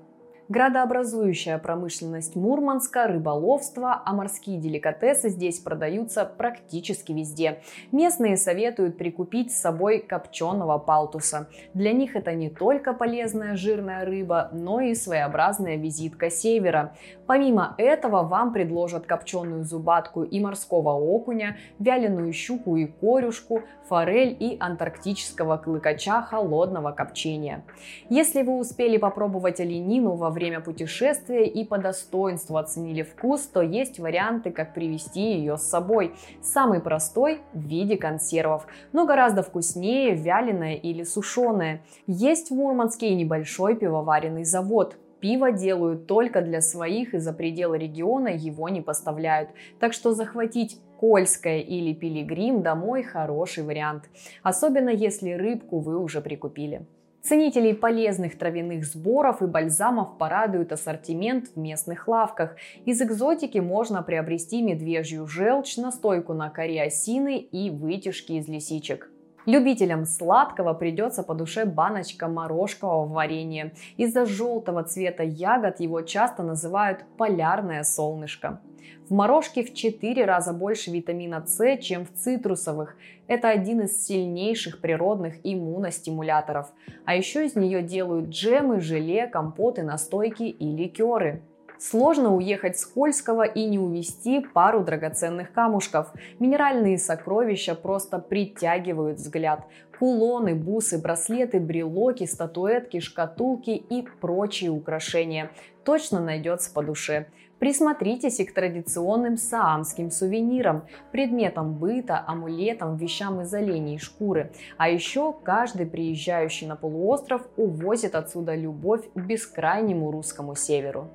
Градообразующая 0.50 1.58
промышленность 1.58 2.38
Мурманска, 2.38 3.08
рыболовство, 3.08 4.02
а 4.06 4.14
морские 4.14 4.58
деликатесы 4.58 5.28
здесь 5.30 5.60
продаются 5.60 6.24
практически 6.24 7.12
везде. 7.12 7.62
Местные 7.92 8.38
советуют 8.38 8.98
прикупить 8.98 9.52
с 9.52 9.60
собой 9.60 10.00
копченого 10.00 10.78
палтуса. 10.78 11.50
Для 11.74 11.92
них 11.92 12.16
это 12.16 12.34
не 12.34 12.50
только 12.50 12.94
полезная 12.94 13.58
жирная 13.58 14.06
рыба, 14.06 14.50
но 14.54 14.80
и 14.80 14.96
своеобразная 14.96 15.76
визитка 15.76 16.30
севера. 16.30 16.96
Помимо 17.28 17.76
этого 17.78 18.24
вам 18.24 18.54
предложат 18.54 19.06
копченую 19.06 19.66
зубатку 19.66 20.24
и 20.24 20.40
морского 20.40 20.94
окуня, 20.94 21.58
вяленую 21.78 22.32
щуку 22.32 22.78
и 22.78 22.86
корюшку, 22.86 23.64
форель 23.88 24.36
и 24.40 24.58
антарктического 24.60 25.58
клыкача 25.58 26.22
холодного 26.22 26.92
копчения. 26.92 27.66
Если 28.10 28.44
вы 28.44 28.58
успели 28.58 28.98
попробовать 28.98 29.60
оленину 29.60 30.16
во 30.16 30.30
время 30.30 30.62
путешествия 30.62 31.46
и 31.46 31.66
по 31.66 31.78
достоинству 31.78 32.58
оценили 32.58 33.04
вкус, 33.04 33.42
то 33.42 33.62
есть 33.62 34.00
варианты, 34.00 34.52
как 34.52 34.74
привезти 34.74 35.34
ее 35.34 35.58
с 35.58 35.64
собой. 35.64 36.16
Самый 36.42 36.80
простой 36.80 37.42
в 37.54 37.60
виде 37.60 37.98
консервов, 37.98 38.66
но 38.94 39.06
гораздо 39.06 39.44
вкуснее 39.44 40.16
вяленое 40.16 40.78
или 40.78 41.04
сушеное. 41.04 41.82
Есть 42.08 42.52
в 42.52 42.56
Мурманске 42.56 43.10
и 43.10 43.16
небольшой 43.16 43.76
пивоваренный 43.76 44.46
завод. 44.46 44.96
Пиво 45.20 45.52
делают 45.52 46.08
только 46.08 46.42
для 46.42 46.62
своих 46.62 47.14
и 47.14 47.18
за 47.18 47.34
пределы 47.34 47.78
региона 47.78 48.30
его 48.30 48.70
не 48.70 48.82
поставляют. 48.82 49.50
Так 49.80 49.94
что 49.94 50.14
захватить 50.14 50.80
Кольское 51.00 51.60
или 51.60 51.94
Пилигрим 51.94 52.62
домой 52.62 53.04
хороший 53.04 53.64
вариант. 53.64 54.10
Особенно 54.44 54.90
если 54.90 55.32
рыбку 55.32 55.80
вы 55.80 56.00
уже 56.00 56.22
прикупили. 56.22 56.86
Ценителей 57.22 57.74
полезных 57.74 58.38
травяных 58.38 58.86
сборов 58.86 59.42
и 59.42 59.48
бальзамов 59.48 60.18
порадует 60.18 60.72
ассортимент 60.72 61.50
в 61.54 61.60
местных 61.60 62.08
лавках. 62.08 62.56
Из 62.86 63.02
экзотики 63.02 63.58
можно 63.58 64.02
приобрести 64.02 64.62
медвежью 64.62 65.28
желчь, 65.28 65.76
настойку 65.76 66.34
на 66.34 66.50
коре 66.50 66.84
осины 66.84 67.38
и 67.38 67.70
вытяжки 67.70 68.34
из 68.34 68.48
лисичек. 68.48 69.12
Любителям 69.48 70.06
сладкого 70.06 70.74
придется 70.74 71.24
по 71.24 71.34
душе 71.34 71.64
баночка 71.64 72.28
морожкового 72.28 73.06
варенья. 73.06 73.72
Из-за 73.96 74.26
желтого 74.26 74.84
цвета 74.84 75.24
ягод 75.24 75.80
его 75.80 76.02
часто 76.02 76.44
называют 76.44 77.06
полярное 77.18 77.84
солнышко. 77.84 78.60
В 79.08 79.14
морожке 79.14 79.64
в 79.64 79.74
4 79.74 80.26
раза 80.26 80.52
больше 80.52 80.92
витамина 80.92 81.46
С, 81.48 81.78
чем 81.78 82.06
в 82.06 82.12
цитрусовых. 82.12 82.98
Это 83.28 83.48
один 83.48 83.80
из 83.80 84.06
сильнейших 84.06 84.82
природных 84.82 85.36
иммуностимуляторов. 85.46 86.74
А 87.06 87.16
еще 87.16 87.46
из 87.46 87.56
нее 87.56 87.82
делают 87.82 88.28
джемы, 88.28 88.82
желе, 88.82 89.28
компоты, 89.28 89.82
настойки 89.82 90.44
и 90.44 90.76
ликеры. 90.76 91.42
Сложно 91.80 92.36
уехать 92.36 92.80
с 92.80 92.86
Кольского 92.86 93.44
и 93.44 93.66
не 93.66 93.78
увести 93.78 94.40
пару 94.40 94.84
драгоценных 94.84 95.52
камушков. 95.52 96.12
Минеральные 96.40 96.98
сокровища 96.98 97.76
просто 97.76 98.20
притягивают 98.20 99.20
взгляд. 99.20 99.64
Кулоны, 100.00 100.56
бусы, 100.56 100.98
браслеты, 100.98 101.60
брелоки, 101.60 102.26
статуэтки, 102.26 103.00
шкатулки 103.00 103.72
и 103.72 104.08
прочие 104.22 104.72
украшения. 104.72 105.52
Точно 105.84 106.20
найдется 106.20 106.74
по 106.74 106.84
душе. 106.84 107.28
Присмотритесь 107.60 108.40
и 108.40 108.46
к 108.46 108.54
традиционным 108.54 109.38
саамским 109.38 110.12
сувенирам, 110.12 110.86
предметам 111.12 111.74
быта, 111.74 112.24
амулетам, 112.28 112.98
вещам 112.98 113.42
из 113.42 113.54
оленей 113.54 113.98
шкуры. 113.98 114.52
А 114.78 114.90
еще 114.90 115.34
каждый 115.44 115.88
приезжающий 115.88 116.68
на 116.68 116.76
полуостров 116.76 117.48
увозит 117.58 118.14
отсюда 118.14 118.54
любовь 118.54 119.10
к 119.16 119.20
бескрайнему 119.20 120.12
русскому 120.12 120.56
северу. 120.56 121.10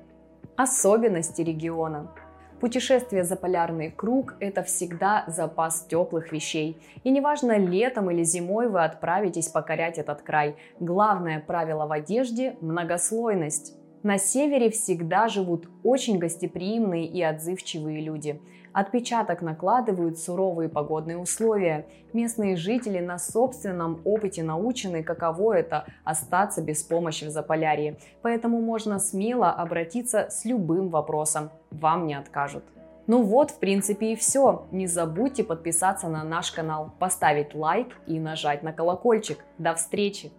Особенности 0.55 1.41
региона. 1.41 2.11
Путешествие 2.59 3.23
за 3.23 3.35
полярный 3.35 3.89
круг– 3.89 4.35
это 4.39 4.61
всегда 4.61 5.23
запас 5.27 5.85
теплых 5.89 6.31
вещей. 6.31 6.77
И 7.03 7.09
неважно, 7.09 7.57
летом 7.57 8.11
или 8.11 8.23
зимой 8.23 8.69
вы 8.69 8.83
отправитесь 8.83 9.47
покорять 9.47 9.97
этот 9.97 10.21
край. 10.21 10.55
Главное 10.79 11.39
правило 11.39 11.87
в 11.87 11.91
одежде– 11.91 12.55
многослойность. 12.61 13.75
На 14.03 14.19
севере 14.19 14.69
всегда 14.69 15.27
живут 15.27 15.67
очень 15.83 16.19
гостеприимные 16.19 17.05
и 17.07 17.21
отзывчивые 17.23 17.99
люди. 18.01 18.39
Отпечаток 18.73 19.43
накладывают 19.43 20.17
суровые 20.17 20.67
погодные 20.67 21.17
условия. 21.17 21.85
Местные 22.11 22.55
жители 22.55 22.99
на 22.99 23.19
собственном 23.19 24.01
опыте 24.03 24.41
научены, 24.41 25.03
каково 25.03 25.53
это– 25.53 25.85
остаться 26.03 26.61
без 26.61 26.81
помощи 26.81 27.25
в 27.25 27.29
Заполярье. 27.29 27.97
Поэтому 28.23 28.61
можно 28.61 28.97
смело 28.97 29.51
обратиться 29.51 30.27
с 30.31 30.43
любым 30.43 30.89
вопросом. 30.89 31.51
Вам 31.69 32.07
не 32.07 32.15
откажут. 32.15 32.63
Ну 33.05 33.21
вот, 33.21 33.51
в 33.51 33.59
принципе, 33.59 34.13
и 34.13 34.15
все. 34.15 34.65
Не 34.71 34.87
забудьте 34.87 35.43
подписаться 35.43 36.07
на 36.07 36.23
наш 36.23 36.51
канал, 36.51 36.93
поставить 36.99 37.53
лайк 37.53 37.89
и 38.07 38.19
нажать 38.19 38.63
на 38.63 38.73
колокольчик. 38.73 39.37
До 39.59 39.75
встречи! 39.75 40.31